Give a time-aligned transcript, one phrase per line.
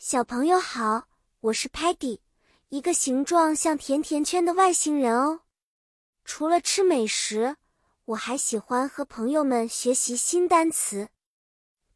[0.00, 1.08] 小朋友好，
[1.40, 2.20] 我是 Patty，
[2.68, 5.40] 一个形状像甜甜圈的外星人哦。
[6.24, 7.56] 除了吃美食，
[8.04, 11.08] 我还喜欢和朋友们学习新单词。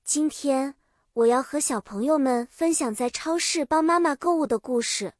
[0.03, 0.75] 今天
[1.13, 5.15] 我要和小朋友们分享在超市帮妈妈购物的故事。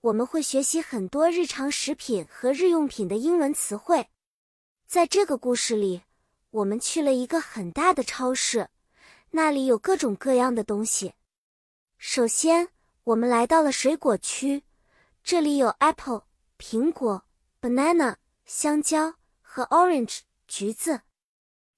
[0.00, 4.08] 我们会学习很多日常食品和日用品的英文词汇。
[4.86, 6.00] 在这个故事里，
[6.48, 8.70] 我们去了一个很大的超市，
[9.32, 11.12] 那里有各种各样的东西。
[12.08, 12.68] 首先，
[13.02, 14.62] 我们来到了水果区，
[15.24, 16.22] 这里有 apple
[16.56, 17.24] 苹果、
[17.60, 21.00] banana 香蕉和 orange 橘子。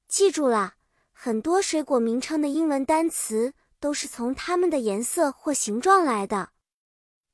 [0.07, 0.75] 记住啦，
[1.13, 6.51] 很多水果名称的英文单词都是从它们的颜色或形状来的。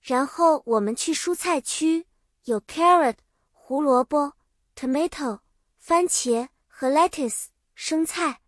[0.00, 2.06] 然后我们去蔬菜区，
[2.44, 3.16] 有 carrot
[3.50, 4.34] 胡萝卜、
[4.76, 5.40] tomato
[5.80, 8.40] 番茄和 lettuce 生菜。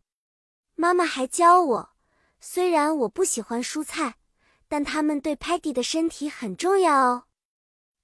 [0.76, 1.90] 妈妈还教我，
[2.40, 4.18] 虽然我不喜欢蔬菜。
[4.68, 7.24] 但它们对 Paddy 的身体很重要哦。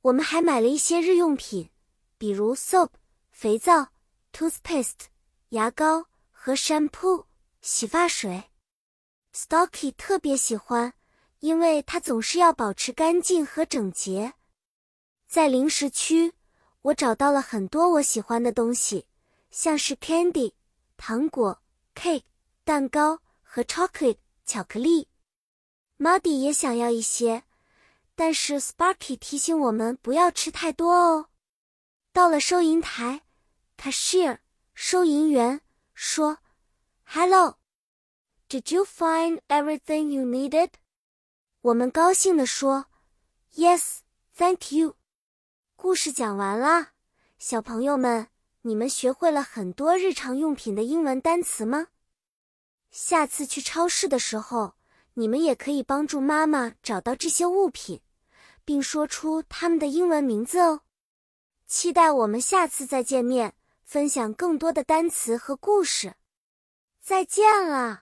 [0.03, 1.71] 我们还买了一些日用品，
[2.19, 2.91] 比如 soap
[3.31, 3.89] 肥皂、
[4.33, 5.07] toothpaste
[5.51, 7.27] 牙膏和 shampoo
[7.61, 8.51] 洗发水。
[9.35, 10.93] Stocky 特别喜欢，
[11.41, 14.35] 因为它总是要保持干净和整洁。
[15.27, 16.35] 在零食区，
[16.83, 19.07] 我找到了很多我喜欢的东西，
[19.51, 20.53] 像是 candy
[20.97, 21.63] 糖果、
[21.95, 22.25] cake
[22.65, 25.09] 蛋糕和 chocolate 巧克力。
[26.03, 27.45] Muddy 也想要一些，
[28.17, 31.29] 但是 Sparky 提醒我们不要吃太多哦。
[32.13, 33.23] 到了收银台
[33.79, 34.41] ，Cashier
[34.75, 35.61] 收银员
[35.95, 36.39] 说
[37.05, 37.59] ：“Hello,
[38.49, 40.71] did you find everything you needed？”
[41.61, 42.87] 我们高兴地说
[43.55, 43.99] ：“Yes,
[44.37, 44.97] thank you。”
[45.77, 46.95] 故事讲完了，
[47.39, 48.27] 小朋友们，
[48.63, 51.87] 你们学会了很多日常用品的英文单词吗？
[52.91, 54.75] 下次去超市的时候。
[55.15, 58.01] 你们也可以帮助妈妈找到这些物品，
[58.65, 60.81] 并说出它们的英文名字哦。
[61.67, 63.55] 期待我们下次再见面，
[63.85, 66.15] 分享更多的单词和故事。
[67.01, 68.02] 再见了。